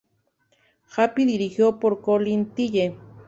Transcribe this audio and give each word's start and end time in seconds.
Happy, 0.95 1.25
dirigido 1.25 1.77
por 1.79 2.01
Colin 2.01 2.55
Tilley. 2.55 2.95